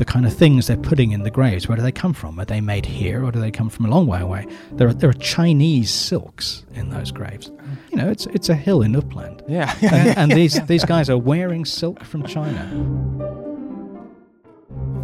[0.00, 2.40] the kind of things they're putting in the graves, where do they come from?
[2.40, 4.46] Are they made here or do they come from a long way away?
[4.72, 7.52] There are, there are Chinese silks in those graves.
[7.90, 9.42] You know, it's, it's a hill in Uppland.
[9.46, 9.76] Yeah.
[9.82, 12.66] and, and these, these guys are wearing silk from China.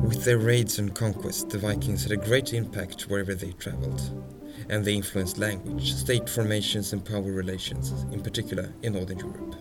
[0.02, 4.00] With their raids and conquests, the Vikings had a great impact wherever they traveled,
[4.68, 9.54] and they influenced language, state formations, and power relations, in particular in Northern Europe.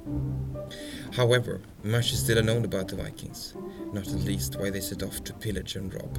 [1.13, 3.55] However, much is still unknown about the Vikings,
[3.93, 6.17] not at least why they set off to pillage and rob.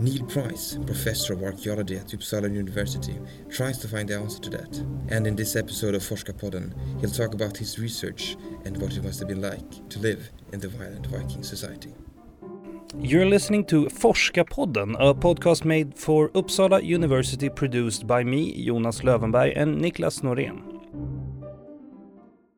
[0.00, 3.18] Neil Price, professor of archaeology at Uppsala University,
[3.50, 4.78] tries to find the answer to that.
[5.08, 9.18] And in this episode of Forskarpodden, he'll talk about his research and what it must
[9.18, 11.92] have been like to live in the violent Viking society.
[12.98, 19.52] You're listening to Forskarpodden, a podcast made for Uppsala University produced by me, Jonas Lövenberg,
[19.54, 20.60] and Niklas Norén.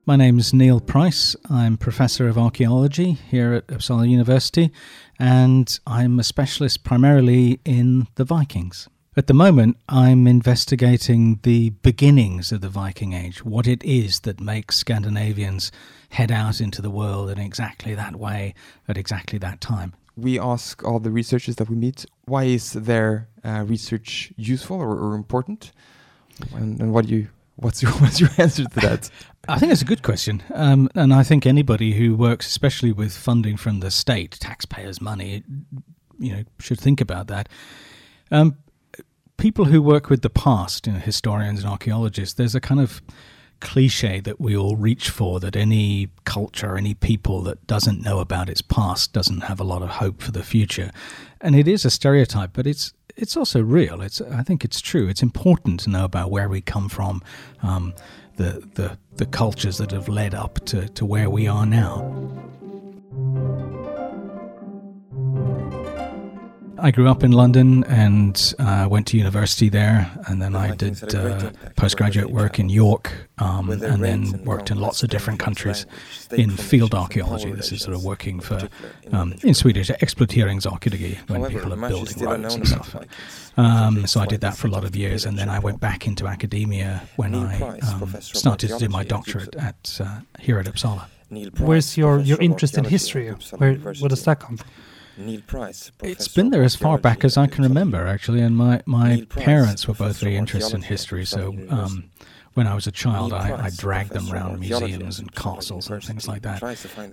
[0.07, 1.37] My name is Neil Price.
[1.51, 4.73] I'm Professor of Archaeology here at Uppsala University,
[5.19, 8.89] and I'm a specialist primarily in the Vikings.
[9.15, 14.41] At the moment, I'm investigating the beginnings of the Viking Age, what it is that
[14.41, 15.71] makes Scandinavians
[16.09, 18.55] head out into the world in exactly that way
[18.89, 19.93] at exactly that time.
[20.17, 24.97] We ask all the researchers that we meet, why is their uh, research useful or,
[24.97, 25.73] or important?
[26.55, 29.11] And, and what do you What's your what's your answer to that?
[29.49, 33.13] I think it's a good question, um, and I think anybody who works, especially with
[33.13, 35.43] funding from the state, taxpayers' money,
[36.19, 37.49] you know, should think about that.
[38.31, 38.57] Um,
[39.37, 43.03] people who work with the past, you know, historians and archaeologists, there's a kind of
[43.63, 48.49] cliche that we all reach for that any culture, any people that doesn't know about
[48.49, 50.91] its past doesn't have a lot of hope for the future.
[51.41, 54.03] And it is a stereotype, but it's it's also real.
[54.03, 55.09] It's I think it's true.
[55.09, 57.23] It's important to know about where we come from,
[57.63, 57.95] um,
[58.37, 61.99] the the the cultures that have led up to, to where we are now.
[66.83, 71.15] I grew up in London and uh, went to university there, and then I did
[71.15, 75.87] uh, postgraduate work in York, um, and then worked in lots of different countries
[76.33, 77.53] in field archaeology.
[77.53, 78.69] This is sort of working for,
[79.13, 82.97] um, in Swedish, exploateringsarkeologi, when people are building roads and stuff.
[83.57, 86.09] Um, so I did that for a lot of years, and then I went back
[86.09, 91.05] into academia when I um, started to do my doctorate at uh, here at Uppsala.
[91.61, 93.29] Where's your, your interest in history?
[93.31, 94.69] Where, where does that come from?
[95.17, 95.91] Neil Price.
[96.03, 99.87] It's been there as far back as I can remember, actually, and my, my parents
[99.87, 102.11] were both very interested in history, so um,
[102.55, 106.29] when I was a child, I, I dragged them around museums and castles and things
[106.29, 106.63] like that.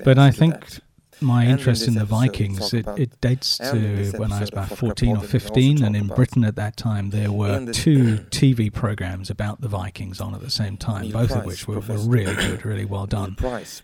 [0.03, 0.79] But I think
[1.21, 5.23] my interest in the Vikings, it, it dates to when I was about 14 or
[5.23, 10.21] 15, and in Britain at that time there were two TV programs about the Vikings
[10.21, 13.35] on at the same time, both of which were, were really good, really well done.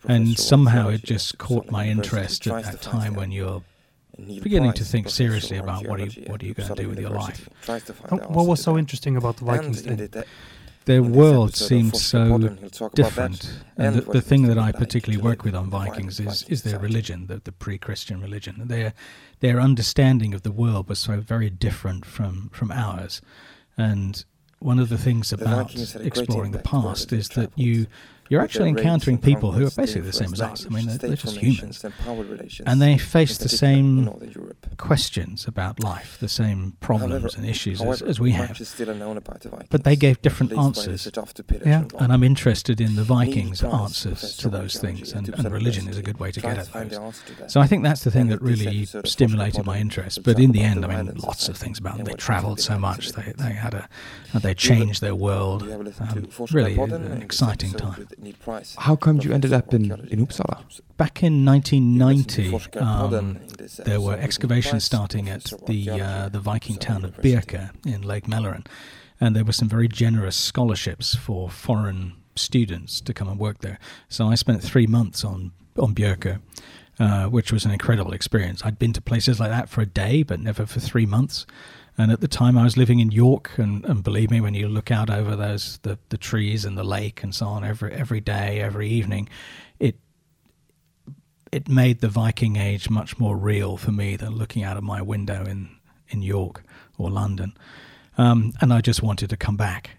[0.07, 3.63] And somehow it just caught my interest at that time when you're
[4.17, 6.99] beginning to think seriously about what are you, what are you going to do with
[6.99, 7.49] your life.
[8.09, 10.09] What was so interesting about the Vikings then?
[10.85, 12.37] Their world seemed so
[12.93, 16.77] different, and the, the thing that I particularly work with on Vikings is, is their
[16.77, 18.67] religion, the, the pre-Christian religion.
[18.67, 18.93] Their
[19.39, 23.19] their understanding of the world was so very different from from ours,
[23.75, 24.23] and
[24.59, 27.87] one of the things about exploring the past is that you
[28.29, 30.65] you're actually encountering people who are basically the same as us.
[30.65, 31.85] I mean, they're, they're just humans.
[32.65, 34.09] And they face the same
[34.77, 38.59] questions about life, the same problems and issues as, as we have.
[39.69, 41.07] But they gave different answers.
[41.65, 41.83] Yeah.
[41.99, 46.01] And I'm interested in the Vikings' answers to those things, and, and religion is a
[46.01, 47.23] good way to get at those.
[47.47, 50.23] So I think that's the thing that really stimulated my interest.
[50.23, 52.05] But in the end, I mean, lots of things about them.
[52.05, 53.89] They traveled so much, they, they had a,
[54.33, 55.63] they changed their world.
[55.63, 58.07] Um, really an exciting time.
[58.77, 60.63] How come you ended up in, in Uppsala?
[60.97, 63.39] Back in 1990, um,
[63.85, 68.65] there were excavations starting at the uh, the Viking town of Birka in Lake Mälaren,
[69.19, 73.79] and there were some very generous scholarships for foreign students to come and work there.
[74.09, 76.41] So I spent three months on on Birka,
[76.99, 78.61] uh, which was an incredible experience.
[78.63, 81.45] I'd been to places like that for a day, but never for three months.
[81.97, 84.67] And at the time, I was living in York, and, and believe me, when you
[84.67, 88.19] look out over those the, the trees and the lake and so on every every
[88.19, 89.29] day, every evening,
[89.79, 89.95] it
[91.51, 95.01] it made the Viking Age much more real for me than looking out of my
[95.01, 95.69] window in
[96.09, 96.63] in York
[96.97, 97.55] or London.
[98.17, 99.91] Um, and I just wanted to come back.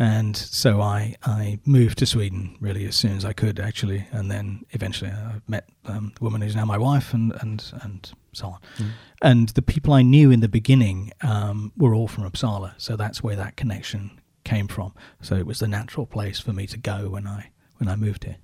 [0.00, 4.06] And so I, I moved to Sweden really as soon as I could, actually.
[4.12, 8.10] And then eventually I met um, the woman who's now my wife and, and, and
[8.32, 8.58] so on.
[8.78, 8.90] Mm.
[9.20, 12.72] And the people I knew in the beginning um, were all from Uppsala.
[12.78, 14.94] So that's where that connection came from.
[15.20, 18.24] So it was the natural place for me to go when I, when I moved
[18.24, 18.38] here.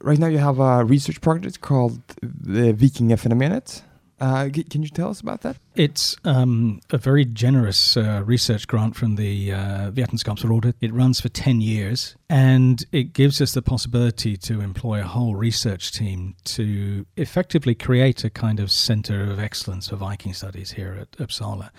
[0.00, 3.82] right now you have a research project called the Vikingafenomenet.
[4.20, 5.56] Uh, can you tell us about that?
[5.76, 10.74] It's um, a very generous uh, research grant from the uh, Vetenskapsrådet.
[10.80, 15.36] It runs for 10 years and it gives us the possibility to employ a whole
[15.36, 20.98] research team to effectively create a kind of center of excellence for Viking studies here
[21.00, 21.70] at Uppsala.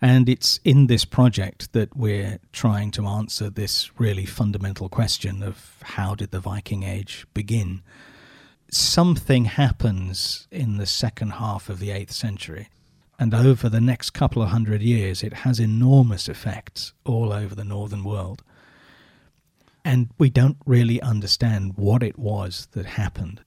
[0.00, 5.76] And it's in this project that we're trying to answer this really fundamental question of
[5.82, 7.82] how did the Viking Age begin?
[8.70, 12.68] Something happens in the second half of the 8th century.
[13.18, 17.64] And over the next couple of hundred years, it has enormous effects all over the
[17.64, 18.42] northern world.
[19.84, 23.40] And we don't really understand what it was that happened.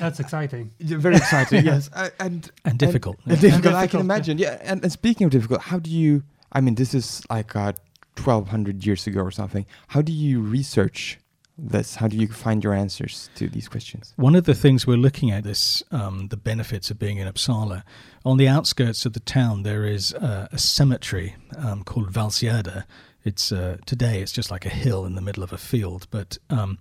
[0.00, 0.72] That's exciting.
[0.80, 1.90] Very exciting, yes.
[1.92, 3.18] Uh, and, and difficult.
[3.24, 4.38] And, and difficult, I can imagine.
[4.38, 4.58] Yeah.
[4.62, 7.74] And, and, speaking of difficult, how do you, I mean, this is like uh,
[8.16, 9.66] 1200 years ago or something.
[9.88, 11.18] How do you research
[11.62, 11.96] this?
[11.96, 14.12] How do you find your answers to these questions?
[14.16, 17.82] One of the things we're looking at is um, the benefits of being in Uppsala.
[18.24, 22.84] On the outskirts of the town, there is uh, a cemetery um, called Valsgärde.
[23.24, 26.38] It's uh, today it's just like a hill in the middle of a field, but
[26.48, 26.78] um,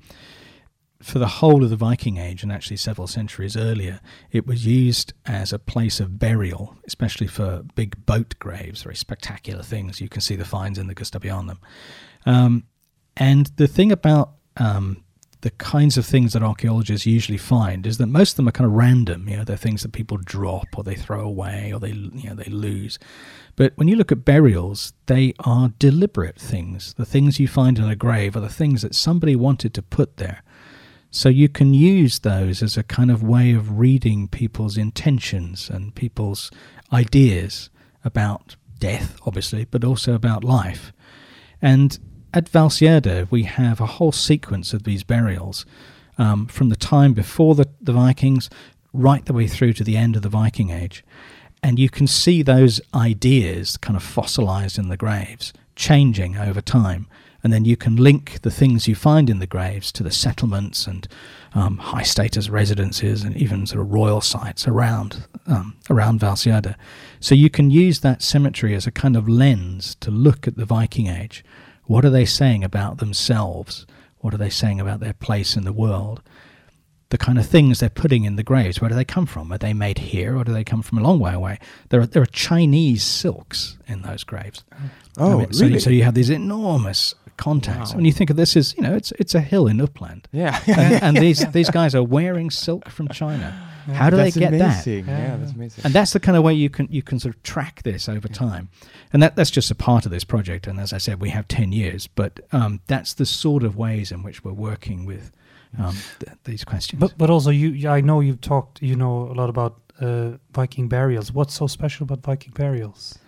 [1.01, 5.13] for the whole of the Viking Age and actually several centuries earlier, it was used
[5.25, 10.01] as a place of burial, especially for big boat graves, very spectacular things.
[10.01, 11.57] You can see the finds in the Gustavianum.
[12.25, 12.65] Um,
[13.15, 15.03] and the thing about um,
[15.41, 18.67] the kinds of things that archaeologists usually find is that most of them are kind
[18.67, 19.27] of random.
[19.29, 22.35] You know, they're things that people drop or they throw away or they you know
[22.35, 22.99] they lose.
[23.55, 26.93] But when you look at burials, they are deliberate things.
[26.95, 30.17] The things you find in a grave are the things that somebody wanted to put
[30.17, 30.43] there.
[31.11, 35.95] So you can use those as a kind of way of reading people's intentions and
[35.95, 36.51] people's
[36.93, 37.69] ideas
[38.03, 40.93] about death, obviously, but also about life.
[41.61, 41.97] And
[42.33, 45.65] at Valsgärde, we have a whole sequence of these burials
[46.17, 48.49] um, from the time before the, the Vikings
[48.93, 51.03] right the way through to the end of the Viking Age.
[51.61, 57.07] And you can see those ideas kind of fossilized in the graves, changing over time.
[57.43, 60.87] And then you can link the things you find in the graves to the settlements
[60.87, 61.07] and
[61.53, 66.75] um, high status residences and even sort of royal sites around um, around Valsgärde.
[67.19, 70.65] So you can use that cemetery as a kind of lens to look at the
[70.65, 71.43] Viking Age
[71.89, 73.87] what are they saying about themselves?
[74.19, 76.21] What are they saying about their place in the world?
[77.09, 79.51] The kind of things they're putting in the graves, where do they come from?
[79.51, 81.57] Are they made here or do they come from a long way away?
[81.89, 84.63] There are, there are Chinese silks in those graves.
[85.17, 87.89] Oh, I mean, so, you, so you have these enormous contacts.
[87.89, 87.95] Wow.
[87.95, 90.25] When you think of this as, you know, it's it's a hill in Uppland.
[90.31, 90.61] Yeah.
[90.67, 93.67] and, and these, these guys are wearing silk from China.
[93.87, 95.05] How do that's they get amazing.
[95.05, 95.11] that?
[95.11, 95.85] Yeah, that's amazing.
[95.85, 98.27] And that's the kind of way you can you can sort of track this over
[98.29, 98.35] yeah.
[98.35, 98.69] time,
[99.13, 100.67] and that that's just a part of this project.
[100.67, 104.11] And as I said, we have ten years, but um, that's the sort of ways
[104.11, 105.31] in which we're working with
[105.77, 106.99] um, th- these questions.
[106.99, 110.87] But but also you, I know you've talked, you know a lot about uh, Viking
[110.87, 111.31] burials.
[111.31, 113.19] What's so special about Viking burials?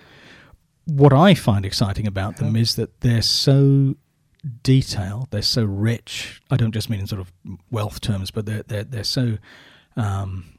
[0.86, 3.96] What I find exciting about them is that they're so
[4.64, 6.42] detailed, they're so rich.
[6.50, 7.32] I don't just mean in sort of
[7.70, 9.38] wealth terms, but they're they're, they're so
[9.96, 10.58] um,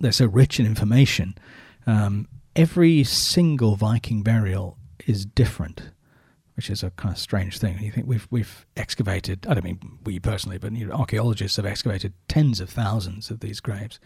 [0.00, 1.36] they're so rich in information.
[1.86, 5.82] Um, every single Viking burial is different,
[6.56, 7.78] which is a kind of strange thing.
[7.80, 9.46] You think we've we've excavated.
[9.46, 13.40] I don't mean we personally, but you know, archaeologists have excavated tens of thousands of
[13.40, 13.98] these graves,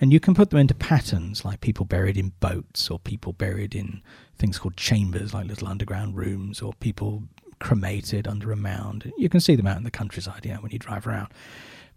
[0.00, 3.74] and you can put them into patterns like people buried in boats, or people buried
[3.74, 4.02] in
[4.36, 7.24] things called chambers, like little underground rooms, or people
[7.60, 9.12] cremated under a mound.
[9.16, 11.32] You can see them out in the countryside, know, when you drive around.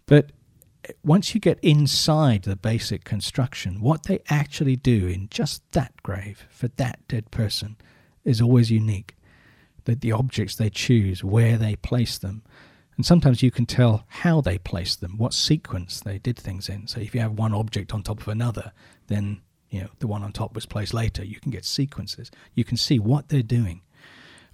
[0.06, 0.30] But
[1.04, 6.46] once you get inside the basic construction, what they actually do in just that grave
[6.50, 7.76] for that dead person
[8.24, 9.14] is always unique.
[9.84, 12.42] That the objects they choose, where they place them,
[12.98, 16.88] and sometimes you can tell how they place them, what sequence they did things in.
[16.88, 18.72] So if you have one object on top of another,
[19.06, 19.40] then
[19.70, 21.24] you know the one on top was placed later.
[21.24, 22.30] You can get sequences.
[22.54, 23.82] You can see what they're doing.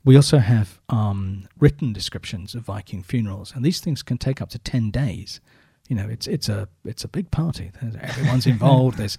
[0.05, 4.51] We also have um, written descriptions of Viking funerals, and these things can take up
[4.51, 5.41] to ten days
[5.89, 7.71] you know, it's it's a it's a big party.
[8.01, 8.97] Everyone's involved.
[8.97, 9.19] there's,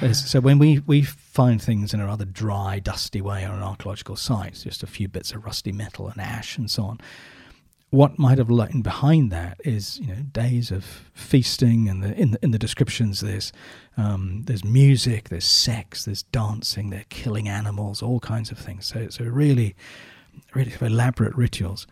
[0.00, 3.62] there's, so when we, we find things in a rather dry, dusty way on an
[3.62, 7.00] archaeological site, just a few bits of rusty metal and ash and so on.
[7.88, 10.84] What might have lain behind that is you know days of
[11.14, 13.52] feasting, and the, in the in the descriptions there's
[13.96, 18.86] um, there's music, there's sex, there's dancing, they're killing animals, all kinds of things.
[18.86, 19.74] So a really
[20.54, 21.86] really elaborate rituals.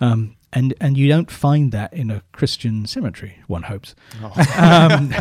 [0.00, 3.38] Um, and and you don't find that in a Christian cemetery.
[3.46, 3.94] One hopes.
[4.22, 4.32] Oh.
[4.58, 5.12] um,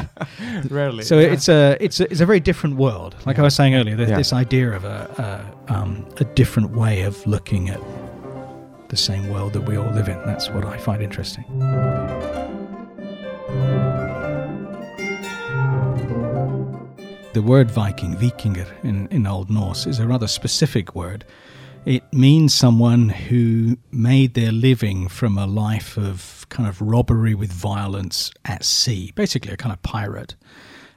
[0.70, 1.04] Rarely.
[1.04, 1.28] So yeah.
[1.28, 3.16] it's a it's a it's a very different world.
[3.26, 3.44] Like yeah.
[3.44, 4.18] I was saying earlier, yeah.
[4.18, 7.82] this idea of a a, um, a, different way of looking at
[8.90, 10.18] the same world that we all live in.
[10.26, 11.46] That's what I find interesting.
[17.34, 21.24] The word Viking, Vikinger in, in Old Norse, is a rather specific word
[21.88, 27.50] it means someone who made their living from a life of kind of robbery with
[27.50, 30.36] violence at sea, basically a kind of pirate.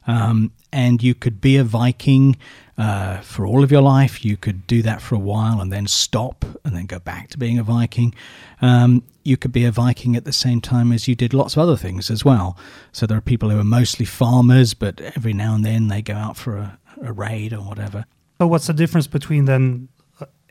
[0.09, 2.37] Um, and you could be a Viking
[2.77, 4.25] uh, for all of your life.
[4.25, 7.39] You could do that for a while and then stop and then go back to
[7.39, 8.13] being a Viking.
[8.61, 11.61] Um, you could be a Viking at the same time as you did lots of
[11.61, 12.59] other things as well.
[12.91, 16.15] So there are people who are mostly farmers, but every now and then they go
[16.15, 18.07] out for a, a raid or whatever.
[18.41, 19.89] So what's the difference between then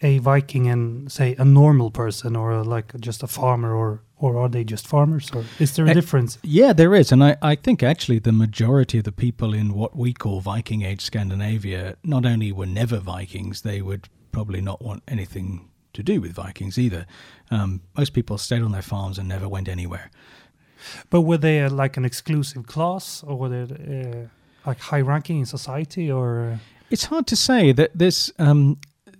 [0.02, 4.50] a Viking and say a normal person or like just a farmer or or are
[4.50, 6.38] they just farmers or is there a uh, difference?
[6.44, 7.12] yeah there is.
[7.12, 10.82] And I, I think actually the majority of the people in what we call viking
[10.82, 16.22] age scandinavia not only were never vikings they would probably not want anything to do
[16.22, 17.06] with vikings either.
[17.52, 20.12] Um, most people stayed on their farms and never went anywhere.
[21.10, 24.28] But were they uh, like an exclusive class or were they uh,
[24.66, 26.58] like high ranking in society or uh?
[26.90, 28.78] it's hard to say that there's um,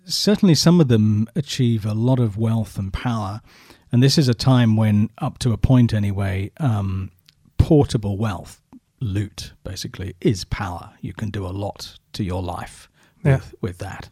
[0.10, 3.42] certainly some of them achieve a lot of wealth and power
[3.92, 7.12] and this is a time when, up to a point anyway, um,
[7.58, 8.62] portable wealth,
[9.00, 10.94] loot, basically, is power.
[11.02, 12.90] You can do a lot to your life
[13.24, 14.10] with, with that.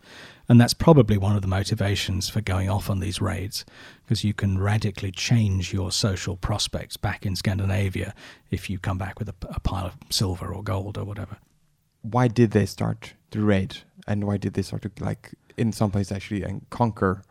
[0.49, 3.65] And that's probably one of the motivations for going off on these raids,
[4.03, 8.15] because you can radically change your social prospects back in Scandinavia
[8.49, 11.37] if you come back with a, a pile of silver or gold or whatever.
[12.01, 13.77] Why did they start the raid?
[14.07, 17.23] And why did they start to, like, in some place actually, and conquer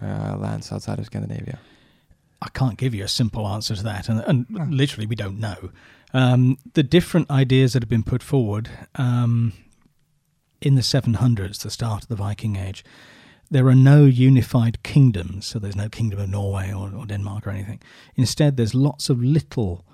[0.00, 1.58] uh, lands outside of Scandinavia?
[2.40, 4.66] I can't give you a simple answer to that, and, and oh.
[4.68, 5.70] literally we don't know.
[6.14, 9.52] Um, the different ideas that have been put forward um,
[10.60, 12.84] in the 700s, the start of the Viking Age,
[13.50, 15.46] there are no unified kingdoms.
[15.46, 17.80] So there's no kingdom of Norway or, or Denmark or anything.
[18.16, 19.84] Instead, there's lots of little.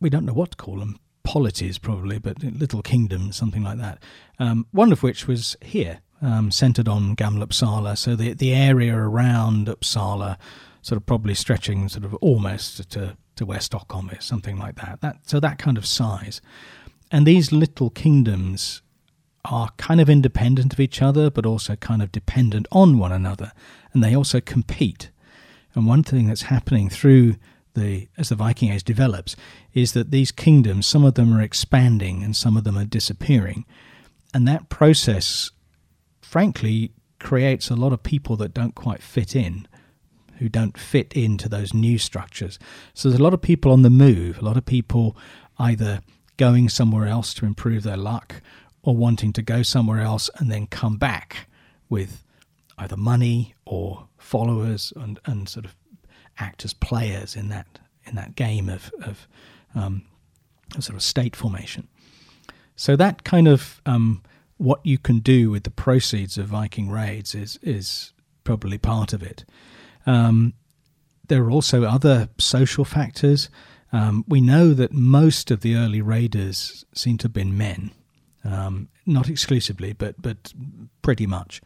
[0.00, 0.98] We don't know what to call them.
[1.22, 4.02] Polities, probably, but little kingdoms, something like that.
[4.40, 7.98] Um, one of which was here, um, centered on Gamla Uppsala.
[7.98, 10.38] So the the area around Uppsala
[10.80, 15.00] sort of probably stretching sort of almost to, to where Stockholm is, something like that.
[15.00, 16.40] That so that kind of size.
[17.10, 18.82] And these little kingdoms
[19.44, 23.52] are kind of independent of each other, but also kind of dependent on one another,
[23.92, 25.10] and they also compete.
[25.74, 27.36] And one thing that's happening through
[27.74, 29.34] the as the Viking Age develops
[29.72, 33.64] is that these kingdoms, some of them are expanding and some of them are disappearing,
[34.34, 35.50] and that process,
[36.32, 39.68] frankly, creates a lot of people that don't quite fit in
[40.38, 42.58] who don't fit into those new structures.
[42.94, 45.14] So there's a lot of people on the move, a lot of people
[45.58, 46.00] either
[46.38, 48.40] going somewhere else to improve their luck
[48.82, 51.48] or wanting to go somewhere else and then come back
[51.90, 52.24] with
[52.78, 55.76] either money or followers and, and sort of
[56.38, 59.28] act as players in that in that game of, of
[59.74, 60.00] um,
[60.80, 61.88] sort of state formation.
[62.74, 64.22] So that kind of um,
[64.56, 68.12] what you can do with the proceeds of Viking raids is is
[68.44, 69.44] probably part of it.
[70.06, 70.54] Um,
[71.28, 73.48] there are also other social factors.
[73.92, 77.90] Um, we know that most of the early raiders seem to have been men,
[78.44, 80.52] um, not exclusively, but but
[81.02, 81.60] pretty much.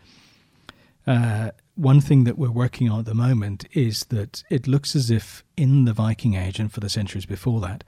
[1.07, 5.11] Uh, one thing that we're working on at the moment is that it looks as
[5.11, 7.85] if in the Viking Age and for the centuries before that,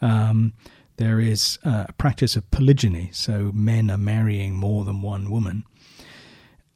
[0.00, 0.54] um,
[1.02, 3.10] there is a practice of polygyny.
[3.12, 5.64] So men are marrying more than one woman,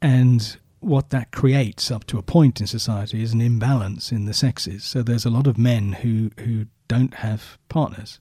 [0.02, 4.34] and what that creates up to a point in society is an imbalance in the
[4.34, 4.84] sexes.
[4.84, 8.20] So there's a lot of men who who don't have partners,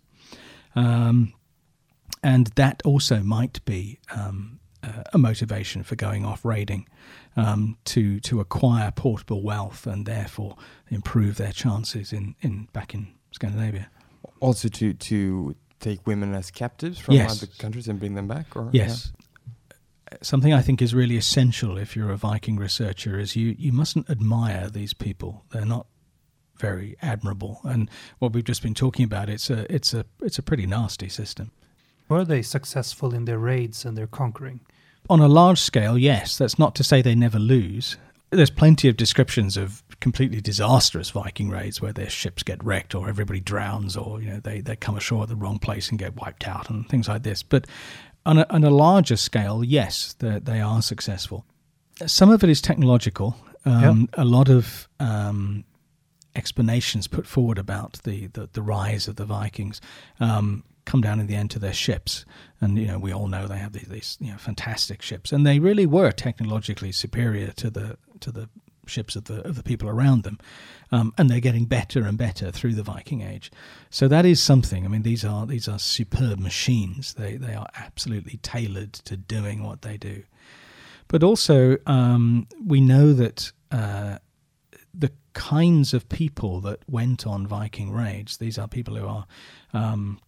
[0.76, 1.34] um,
[2.24, 4.60] and that also might be um,
[5.14, 6.88] a motivation for going off raiding
[7.36, 10.56] um, to to acquire portable wealth and therefore
[10.90, 13.90] improve their chances in, in back in Scandinavia.
[14.40, 17.44] Also to to take women as captives from yes.
[17.44, 19.12] other countries and bring them back, or yes,
[20.22, 24.10] something I think is really essential if you're a Viking researcher is you, you mustn't
[24.10, 25.46] admire these people.
[25.52, 25.88] They're not
[26.58, 27.60] very admirable.
[27.64, 27.90] And
[28.20, 31.52] what we've just been talking about, it's a it's a it's a pretty nasty system.
[32.08, 34.62] Were they successful in their raids and their conquering?
[35.10, 36.38] On a large scale, yes.
[36.38, 37.98] That's not to say they never lose.
[38.32, 43.08] There's plenty of descriptions of completely disastrous Viking raids where their ships get wrecked or
[43.08, 46.16] everybody drowns or you know they, they come ashore at the wrong place and get
[46.16, 47.44] wiped out and things like this.
[47.44, 47.66] But
[48.26, 51.46] on a, on a larger scale, yes, they are successful.
[52.06, 53.38] Some of it is technological.
[53.64, 54.10] Um, yep.
[54.20, 55.64] A lot of um,
[56.36, 59.82] explanations put forward about the, the, the, rise of the Vikings
[60.20, 62.26] um, come down in the end to their ships,
[62.62, 65.48] and you know we all know they have these, these you know fantastic ships, and
[65.48, 68.50] they really were technologically superior to the to the
[68.88, 70.38] ships of the of the people around them,
[70.92, 73.52] um, and they're getting better and better through the Viking Age.
[73.90, 74.86] So that is something.
[74.86, 77.14] I mean, these are these are superb machines.
[77.14, 80.24] They they are absolutely tailored to doing what they do.
[81.08, 84.18] But also, um, we know that uh,
[84.94, 89.26] the kinds of people that went on Viking raids, these are people who are
[89.74, 90.20] um,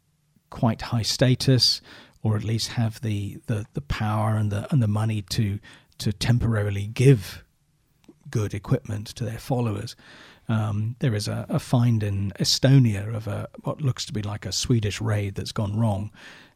[0.51, 1.81] quite high status,
[2.21, 5.59] or at least have the, the, the power and the and the money to
[5.97, 7.43] to temporarily give
[8.29, 9.95] good equipment to their followers.
[10.49, 14.45] Um, there is a, a, find in Estonia of a what looks to be like
[14.45, 16.09] a Swedish raid that's gone wrong,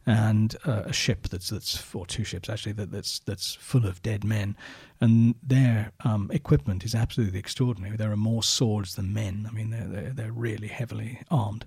[0.06, 4.02] and uh, a ship that's that's or two ships actually that, that's that's full of
[4.02, 4.56] dead men,
[4.98, 7.96] and their um, equipment is absolutely extraordinary.
[7.98, 9.46] There are more swords than men.
[9.46, 11.66] I mean, they're, they're they're really heavily armed,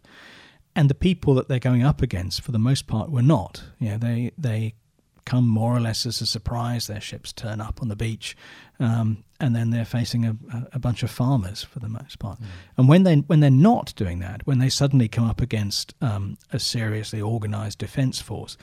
[0.76, 3.64] and the people that they're going up against, for the most part, were not.
[3.80, 4.74] You know, they they
[5.26, 6.88] come more or less as a surprise.
[6.88, 8.38] Their ships turn up on the beach,
[8.80, 10.36] um, and then they're facing a,
[10.74, 12.40] a, bunch of farmers for the most part.
[12.40, 12.46] Mm.
[12.78, 16.38] And when they when they're not doing that, when they suddenly come up against um,
[16.52, 18.58] a seriously organised defence force,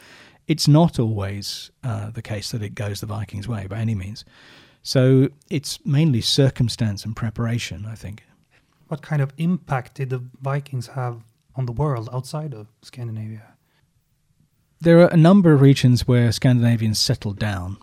[0.47, 4.25] it's not always uh, the case that it goes the Vikings' way by any means.
[4.83, 8.25] So it's mainly circumstance and preparation, I think.
[8.89, 11.23] What kind of impact did the Vikings have
[11.55, 13.52] on the world outside of Scandinavia?
[14.83, 17.77] There are a number of regions where Scandinavians settled down,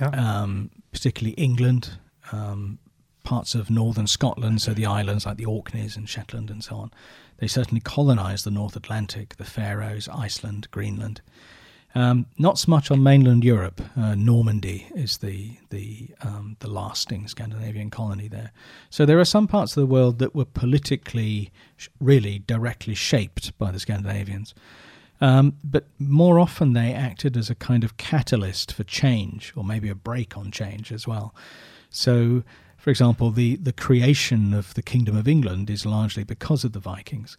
[0.00, 0.08] yeah.
[0.08, 1.90] um, particularly England,
[2.32, 2.78] um,
[3.22, 6.90] parts of northern Scotland, so the islands like the Orkneys and Shetland and so on.
[7.38, 11.20] They certainly colonized the North Atlantic, the Faroes, Iceland, Greenland.
[11.94, 13.80] Um, not so much on mainland Europe.
[13.96, 18.50] Uh, Normandy is the the um, the lasting Scandinavian colony there.
[18.88, 23.56] So there are some parts of the world that were politically, sh- really directly shaped
[23.58, 24.54] by the Scandinavians.
[25.22, 29.88] Um, but more often they acted as a kind of catalyst for change, or maybe
[29.88, 31.32] a brake on change as well.
[31.90, 32.42] So,
[32.76, 36.80] for example, the, the creation of the Kingdom of England is largely because of the
[36.80, 37.38] Vikings.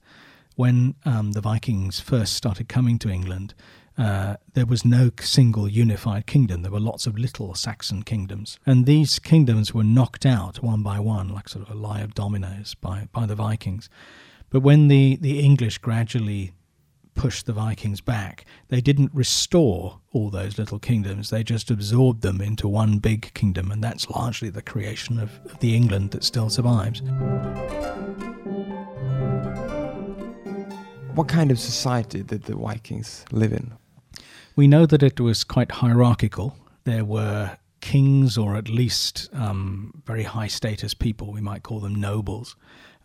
[0.56, 3.54] When um, the Vikings first started coming to England,
[3.98, 6.62] uh, there was no single unified kingdom.
[6.62, 8.60] There were lots of little Saxon kingdoms.
[8.66, 12.14] And these kingdoms were knocked out one by one, like sort of a lie of
[12.14, 13.90] dominoes, by, by the Vikings.
[14.50, 16.54] But when the, the English gradually
[17.16, 18.46] pushed the Vikings back.
[18.70, 23.72] They didn't restore all those little kingdoms, they just absorbed them into one big kingdom,
[23.72, 27.02] and that's largely the creation of, of the England that still survives.
[31.16, 33.74] What kind of society did the Vikings live in?
[34.56, 36.56] We know that it was quite hierarchical.
[36.86, 41.96] There were kings, or at least um, very high status people, we might call them
[41.96, 42.56] nobles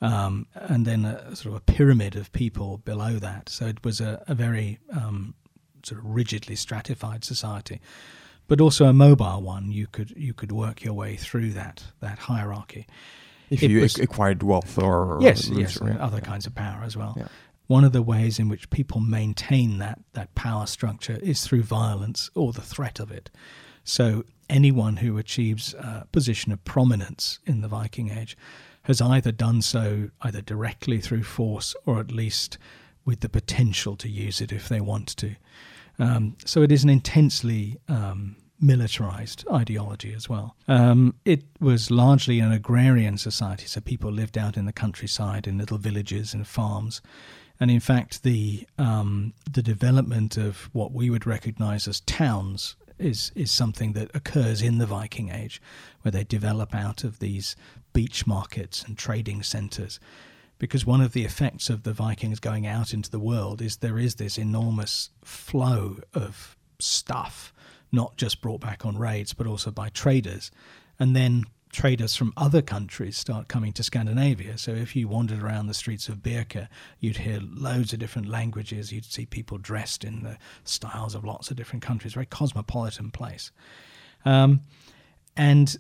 [0.01, 3.49] um, and then a sort of a pyramid of people below that.
[3.49, 5.35] So it was a, a very um,
[5.85, 7.81] sort of rigidly stratified society,
[8.47, 9.71] but also a mobile one.
[9.73, 12.87] You could you could work your way through that that hierarchy.
[13.51, 16.21] If it you was, acquired wealth or yes, yes, other yeah.
[16.21, 17.15] kinds of power as well.
[17.17, 17.29] Yeah.
[17.67, 22.31] One of the ways in which people maintain that that power structure is through violence
[22.35, 23.31] or the threat of it.
[23.89, 28.37] So anyone who achieves a position of prominence in the Viking Age
[28.83, 32.59] has either done so either directly through force or at least
[33.07, 35.37] with the potential to use it if they want to.
[35.99, 40.55] Um, so it is an intensely um, militarized ideology as well.
[40.69, 45.57] Um, it was largely an agrarian society, so people lived out in the countryside in
[45.57, 47.01] little villages and farms.
[47.59, 53.33] And in fact, the um, the development of what we would recognize as towns is
[53.35, 55.61] is something that occurs in the Viking Age,
[56.03, 57.57] where they develop out of these
[57.93, 59.99] beach markets and trading centres.
[60.59, 63.99] Because one of the effects of the Vikings going out into the world is there
[63.99, 67.53] is this enormous flow of stuff,
[67.93, 70.51] not just brought back on raids, but also by traders.
[70.99, 74.59] And then traders from other countries start coming to Scandinavia.
[74.59, 78.93] So if you wandered around the streets of Birka, you'd hear loads of different languages.
[78.93, 82.15] You'd see people dressed in the styles of lots of different countries.
[82.15, 83.51] Very cosmopolitan place.
[84.25, 84.61] Um,
[85.37, 85.77] and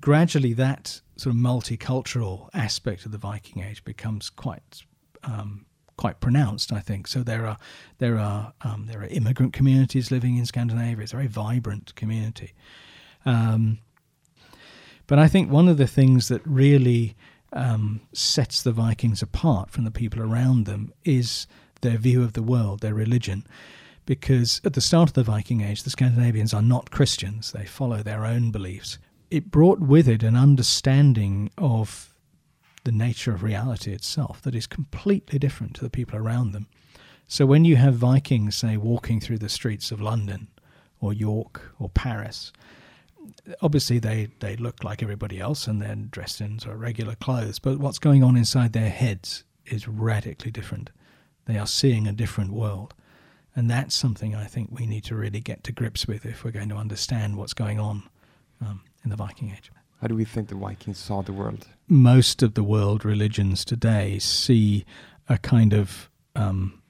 [0.00, 4.82] gradually that sort of multicultural aspect of the Viking Age becomes quite
[5.22, 5.66] um,
[5.96, 7.06] quite pronounced, I think.
[7.06, 7.58] So there are
[7.98, 11.02] there are um, there are immigrant communities living in Scandinavia.
[11.02, 12.52] It's a very vibrant community.
[13.24, 13.78] Um,
[15.06, 17.16] but I think one of the things that really
[17.52, 21.46] um, sets the Vikings apart from the people around them is
[21.80, 23.46] their view of the world, their religion.
[24.06, 28.02] Because at the start of the Viking Age, the Scandinavians are not Christians; they follow
[28.02, 28.98] their own beliefs
[29.34, 32.14] it brought with it an understanding of
[32.84, 36.68] the nature of reality itself that is completely different to the people around them.
[37.26, 40.46] So when you have Vikings, say, walking through the streets of London
[41.00, 42.52] or York or Paris,
[43.62, 47.58] obviously they, they look like everybody else and they're dressed in sort of regular clothes,
[47.58, 50.90] but what's going on inside their heads is radically different.
[51.46, 52.94] They are seeing a different world.
[53.56, 56.50] And that's something I think we need to really get to grips with if we're
[56.50, 58.02] going to understand what's going on
[58.60, 59.70] um, in the Viking Age.
[60.00, 61.68] How do we think the Vikings saw the world?
[61.88, 64.84] Most of the world religions today see
[65.28, 66.82] a kind of um,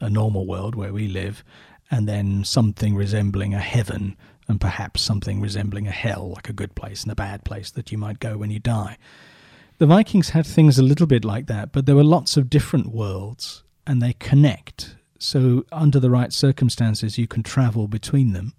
[0.00, 1.44] a normal world where we live,
[1.90, 4.16] and then something resembling a heaven,
[4.48, 7.90] and perhaps something resembling a hell, like a good place and a bad place that
[7.90, 8.96] you might go when you die.
[9.78, 12.92] The Vikings had things a little bit like that, but there were lots of different
[12.92, 14.96] worlds, and they connect.
[15.18, 18.54] So, under the right circumstances, you can travel between them.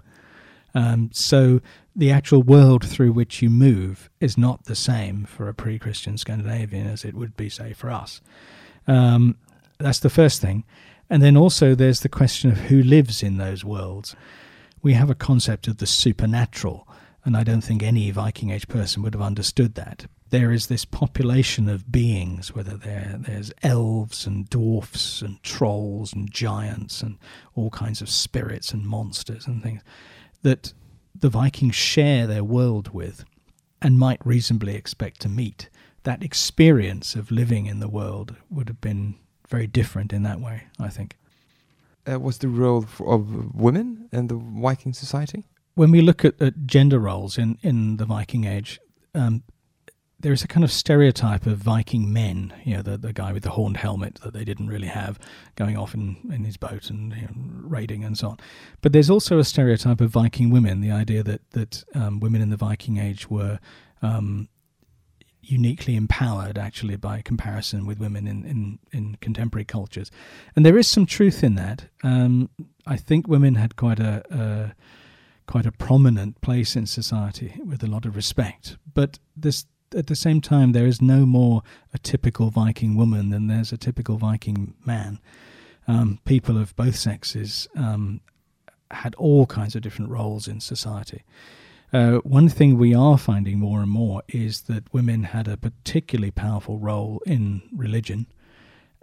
[0.75, 1.61] Um, so,
[1.95, 6.17] the actual world through which you move is not the same for a pre Christian
[6.17, 8.21] Scandinavian as it would be, say, for us.
[8.87, 9.37] Um,
[9.79, 10.63] that's the first thing.
[11.09, 14.15] And then also there's the question of who lives in those worlds.
[14.81, 16.87] We have a concept of the supernatural,
[17.25, 20.05] and I don't think any Viking Age person would have understood that.
[20.29, 27.01] There is this population of beings, whether there's elves and dwarfs and trolls and giants
[27.01, 27.17] and
[27.55, 29.81] all kinds of spirits and monsters and things,
[30.43, 30.73] that
[31.15, 33.23] the Vikings share their world with
[33.81, 35.69] and might reasonably expect to meet.
[36.03, 39.15] That experience of living in the world would have been
[39.47, 41.17] very different in that way, I think.
[42.09, 45.45] Uh, was the role for, of women in the Viking society?
[45.75, 48.79] When we look at, at gender roles in, in the Viking Age,
[49.13, 49.43] um,
[50.19, 53.43] there is a kind of stereotype of Viking men, you know, the, the guy with
[53.43, 55.19] the horned helmet that they didn't really have,
[55.55, 58.37] going off in, in his boat and you know, raiding and so on.
[58.81, 62.49] But there's also a stereotype of Viking women, the idea that, that um, women in
[62.49, 63.59] the Viking Age were
[64.01, 64.49] um,
[65.49, 70.11] uniquely empowered actually by comparison with women in, in, in contemporary cultures.
[70.55, 71.85] And there is some truth in that.
[72.03, 72.49] Um,
[72.85, 74.75] I think women had quite a, a,
[75.45, 78.77] quite a prominent place in society with a lot of respect.
[78.93, 81.61] But this at the same time there is no more
[81.93, 85.19] a typical Viking woman than there's a typical Viking man.
[85.87, 88.19] Um, people of both sexes um,
[88.91, 91.23] had all kinds of different roles in society.
[91.93, 96.31] Uh, one thing we are finding more and more is that women had a particularly
[96.31, 98.27] powerful role in religion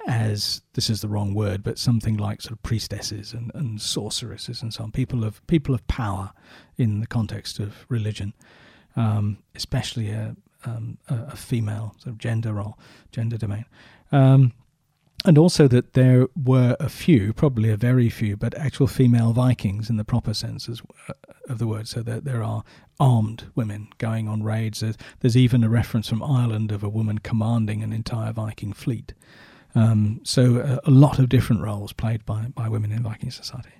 [0.06, 4.60] as this is the wrong word, but something like sort of priestesses and, and sorceresses
[4.60, 6.32] and so on, people of people of power
[6.76, 8.34] in the context of religion,
[8.96, 12.78] um, especially a, um, a, female sort of gender role,
[13.12, 13.64] gender domain.
[14.12, 14.52] Um,
[15.24, 19.88] and also that there were a few, probably a very few, but actual female Vikings
[19.88, 21.12] in the proper sense uh,
[21.48, 21.88] of the word.
[21.88, 22.62] So that there are
[23.00, 24.80] armed women going on raids.
[24.80, 29.14] There's, there's, even a reference from Ireland of a woman commanding an entire Viking fleet.
[29.74, 33.70] Um, so a, a, lot of different roles played by, by women in Viking society.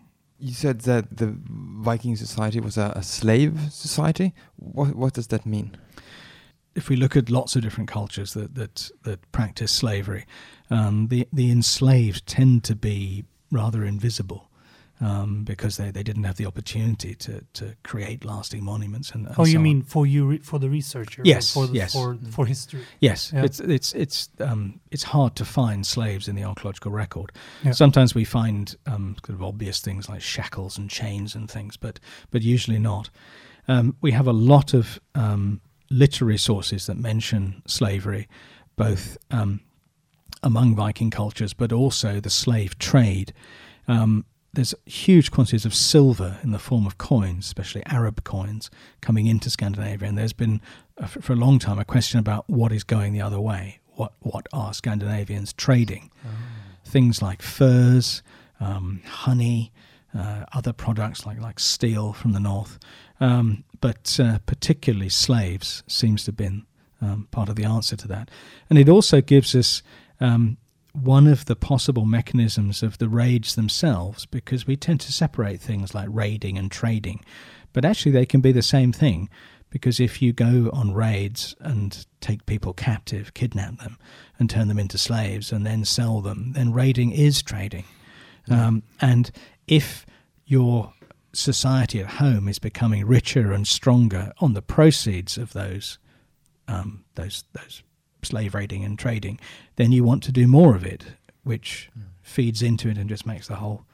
[0.41, 4.35] You said that the Viking society was a, a slave society.
[4.57, 5.77] What, what does that mean?
[6.75, 10.27] if we look at lots of different cultures that that, that practice slavery,
[10.71, 14.51] um, the the enslaved tend to be rather invisible.
[15.01, 19.11] Um, because they, they didn't have the opportunity to, to create lasting monuments.
[19.11, 21.21] And, and oh, you so mean for you for the researcher?
[21.25, 21.93] Yes, for the, yes.
[21.93, 22.83] for, for history.
[23.01, 23.45] Yes, yeah.
[23.45, 27.33] it's it's it's um, it's hard to find slaves in the archaeological record.
[27.65, 27.73] Yeah.
[27.73, 31.99] Sometimes we find um, sort of obvious things like shackles and chains and things, but
[32.31, 33.11] but usually not.
[33.67, 38.29] Um, we have a lot of um, literary sources that mention slavery,
[38.77, 39.61] both um,
[40.45, 43.33] among Viking cultures, but also the slave trade.
[43.89, 49.27] Um, there's huge quantities of silver in the form of coins, especially Arab coins, coming
[49.27, 50.09] into Scandinavia.
[50.09, 50.61] And there's been,
[50.99, 53.81] uh, for a long time, a question about what is going the other way.
[53.97, 56.11] What what are Scandinavians trading?
[56.25, 56.29] Oh.
[56.85, 58.23] Things like furs,
[58.61, 59.73] um, honey,
[60.17, 62.79] uh, other products like like steel from the north,
[63.21, 66.67] um, but uh, particularly slaves seems to have been
[67.01, 68.31] um, part of the answer to that.
[68.71, 69.83] And it also gives us
[70.21, 70.57] um,
[70.93, 75.95] one of the possible mechanisms of the raids themselves, because we tend to separate things
[75.95, 77.25] like raiding and trading,
[77.73, 79.29] but actually they can be the same thing.
[79.71, 83.99] Because if you go on raids and take people captive, kidnap them,
[84.39, 87.85] and turn them into slaves, and then sell them, then raiding is trading.
[88.49, 89.33] Um, and
[89.67, 90.07] if
[90.47, 90.93] you're
[91.33, 95.99] society at home is becoming richer and stronger on the proceeds of those
[96.69, 97.83] um, those those
[98.25, 99.39] slave raiding and trading,
[99.77, 101.05] then you want to do more of it,
[101.43, 102.05] which mm.
[102.23, 103.85] feeds into it and just makes the whole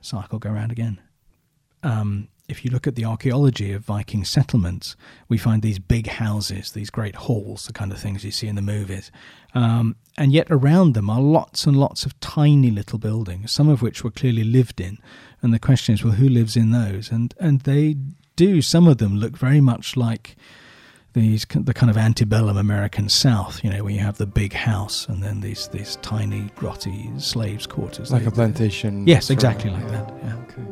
[0.00, 1.00] cycle go around again.
[1.82, 4.96] Um, if you look at the archaeology of Viking settlements,
[5.28, 8.54] we find these big houses, these great halls, the kind of things you see in
[8.54, 9.10] the movies.
[9.54, 13.82] Um, and yet around them are lots and lots of tiny little buildings, some of
[13.82, 14.98] which were clearly lived in.
[15.42, 17.10] And the question is, well, who lives in those?
[17.10, 17.96] And and they
[18.36, 18.62] do.
[18.62, 20.36] Some of them look very much like
[21.16, 25.08] these the kind of antebellum American South, you know, where you have the big house
[25.08, 29.06] and then these these tiny grotty slaves' quarters, like a plantation.
[29.06, 30.12] Yes, exactly like that.
[30.22, 30.36] Yeah.
[30.44, 30.62] Okay.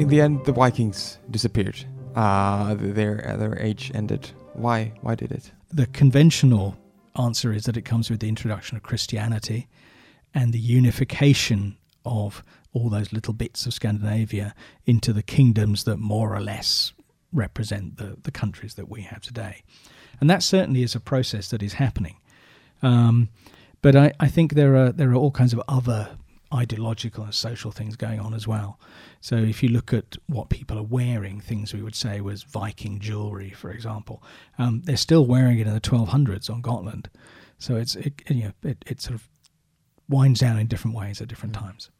[0.00, 1.84] In the end, the Vikings disappeared.
[2.14, 4.30] Uh, their their age ended.
[4.54, 4.92] Why?
[5.00, 5.50] Why did it?
[5.72, 6.76] The conventional
[7.18, 9.66] answer is that it comes with the introduction of Christianity
[10.32, 14.54] and the unification of all those little bits of Scandinavia
[14.86, 16.92] into the kingdoms that more or less
[17.32, 19.62] represent the, the countries that we have today.
[20.20, 22.16] And that certainly is a process that is happening.
[22.82, 23.28] Um,
[23.80, 26.16] but I, I think there are there are all kinds of other
[26.54, 28.78] ideological and social things going on as well.
[29.20, 32.98] So if you look at what people are wearing, things we would say was Viking
[33.00, 34.22] jewelry, for example,
[34.58, 37.08] um, they're still wearing it in the 1200s on Gotland.
[37.58, 39.28] So it's it, you know it, it sort of
[40.12, 41.60] winds down in different ways at different mm.
[41.60, 41.90] times.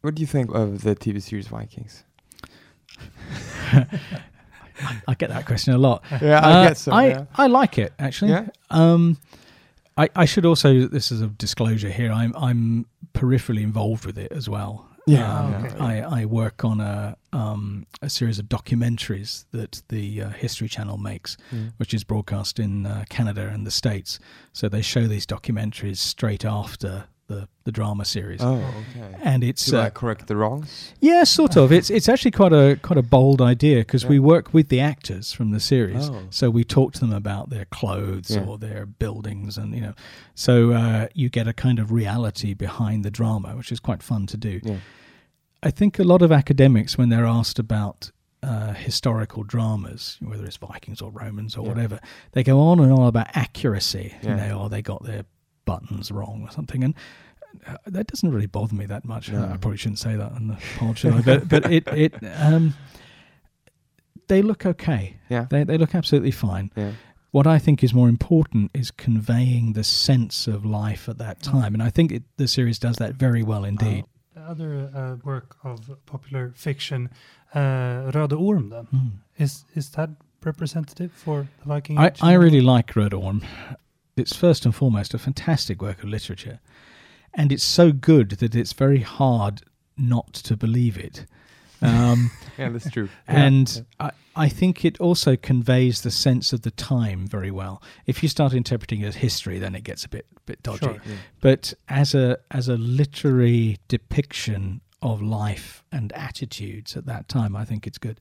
[0.00, 2.04] What do you think of the TV series Vikings?
[5.06, 6.02] I get that question a lot.
[6.20, 6.92] Yeah, I uh, get so.
[6.92, 7.24] I, yeah.
[7.36, 8.32] I like it actually.
[8.32, 8.48] Yeah.
[8.70, 9.18] Um,
[9.96, 12.10] I, I should also this is a disclosure here.
[12.10, 14.88] I'm I'm peripherally involved with it as well.
[15.06, 15.78] Yeah, um, okay.
[15.78, 20.98] I, I work on a um, a series of documentaries that the uh, History Channel
[20.98, 21.72] makes, mm.
[21.78, 24.18] which is broadcast in uh, Canada and the States.
[24.52, 28.40] So they show these documentaries straight after the, the drama series.
[28.42, 29.14] Oh, okay.
[29.22, 30.92] And it's Do uh, I correct the wrongs?
[31.00, 31.72] Yeah, sort of.
[31.72, 34.10] it's it's actually quite a quite a bold idea because yeah.
[34.10, 36.26] we work with the actors from the series, oh.
[36.30, 38.44] so we talk to them about their clothes yeah.
[38.44, 39.94] or their buildings, and you know,
[40.34, 44.26] so uh, you get a kind of reality behind the drama, which is quite fun
[44.26, 44.60] to do.
[44.62, 44.76] Yeah.
[45.62, 48.10] I think a lot of academics, when they're asked about
[48.42, 51.68] uh, historical dramas, whether it's Vikings or Romans or yeah.
[51.68, 52.00] whatever,
[52.32, 54.14] they go on and on about accuracy.
[54.22, 54.30] Yeah.
[54.30, 55.24] You know, or they got their
[55.64, 56.84] buttons wrong or something.
[56.84, 56.94] And
[57.66, 59.30] uh, that doesn't really bother me that much.
[59.30, 59.44] No.
[59.44, 61.20] I probably shouldn't say that on the pod, should I?
[61.20, 62.74] But, but it, it um,
[64.28, 65.16] they look okay.
[65.28, 65.46] Yeah.
[65.50, 66.70] They, they look absolutely fine.
[66.76, 66.92] Yeah.
[67.30, 71.72] What I think is more important is conveying the sense of life at that time.
[71.72, 74.04] And I think it, the series does that very well indeed.
[74.36, 77.08] Uh, other uh, work of popular fiction,
[77.54, 79.10] uh, Röde Orm, then, mm.
[79.38, 80.10] is, is that
[80.44, 83.42] representative for the Viking I, I really like Röde Orm.
[84.16, 86.60] It's first and foremost a fantastic work of literature,
[87.34, 89.62] and it's so good that it's very hard
[89.96, 91.26] not to believe it.
[91.80, 93.08] Um, yeah, that's true.
[93.26, 94.10] And yeah.
[94.36, 97.82] I, I think it also conveys the sense of the time very well.
[98.06, 100.86] If you start interpreting it as history, then it gets a bit bit dodgy.
[100.86, 101.16] Sure, yeah.
[101.40, 107.64] But as a as a literary depiction of life and attitudes at that time, I
[107.64, 108.20] think it's good.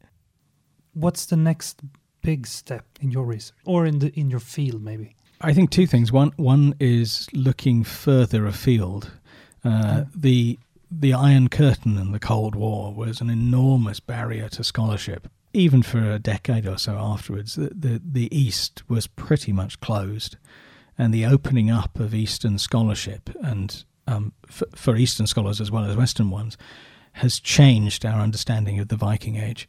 [0.94, 1.82] What's the next
[2.22, 5.16] big step in your research, or in the in your field, maybe?
[5.44, 6.12] I think two things.
[6.12, 9.12] One one is looking further afield.
[9.64, 15.28] Uh, the the Iron Curtain and the Cold War was an enormous barrier to scholarship.
[15.54, 20.38] Even for a decade or so afterwards, the, the, the East was pretty much closed.
[20.98, 25.86] And the opening up of Eastern scholarship, and um, for, for Eastern scholars as well
[25.86, 26.58] as Western ones,
[27.14, 29.68] has changed our understanding of the Viking Age.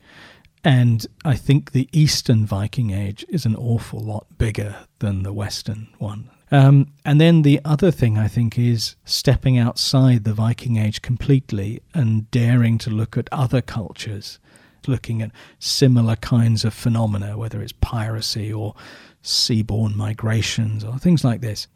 [0.64, 5.88] And I think the Eastern Viking Age is an awful lot bigger than the Western
[5.98, 6.30] one.
[6.52, 11.80] Um, and then the other thing I think is stepping outside the Viking Age completely
[11.94, 14.38] and daring to look at other cultures,
[14.86, 18.74] looking at similar kinds of phenomena, whether it's piracy or
[19.24, 21.66] seaborne migrations or things like this.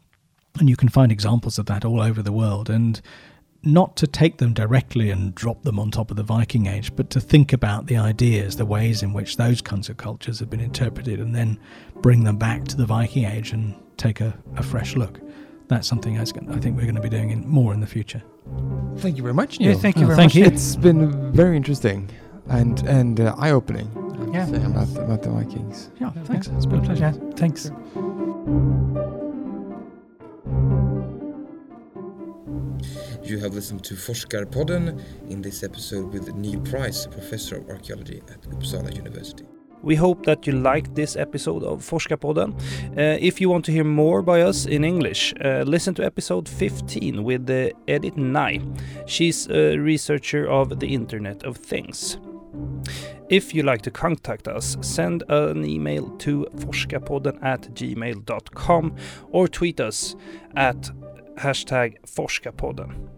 [0.59, 2.69] And you can find examples of that all over the world.
[2.69, 3.01] And
[3.67, 7.09] not to take them directly and drop them on top of the Viking Age, but
[7.11, 10.59] to think about the ideas, the ways in which those kinds of cultures have been
[10.59, 11.59] interpreted, and then
[12.01, 15.19] bring them back to the Viking Age and take a, a fresh look.
[15.67, 18.23] That's something I think we're going to be doing in, more in the future.
[18.97, 19.71] Thank you very much, Neil.
[19.71, 20.35] Yeah, thank you oh, very thank much.
[20.37, 20.45] You.
[20.45, 22.09] It's been very interesting
[22.49, 23.91] and and uh, eye opening.
[24.33, 25.89] Yeah, about, about the Vikings.
[25.99, 26.47] Yeah, thanks.
[26.47, 27.13] It's been a pleasure.
[27.13, 27.71] Yeah, thanks.
[33.27, 38.41] You have listened to Forskarpodden in this episode with Neil Price, Professor of Archaeology at
[38.43, 39.43] Uppsala University.
[39.83, 42.53] We hope that you liked this episode of Forskarpodden.
[42.97, 46.47] Uh, if you want to hear more by us in English, uh, listen to episode
[46.47, 48.63] 15 with uh, Edith Ngai.
[49.07, 52.17] She's a researcher of the Internet of Things.
[53.27, 58.95] If you like to contact us, send an email to forskarpodden at gmail.com
[59.31, 60.15] or tweet us
[60.55, 60.89] at
[61.35, 63.16] hashtag forskarpodden.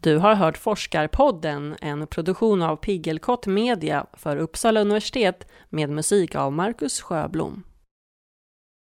[0.00, 6.52] Du har hört Forskarpodden, en produktion av Piggelkott Media för Uppsala universitet med musik av
[6.52, 7.64] Marcus Sjöblom.